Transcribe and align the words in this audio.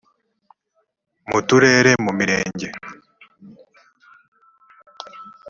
mu 1.29 1.39
turere 1.47 1.91
mu 2.03 2.11
mirenge 2.17 2.67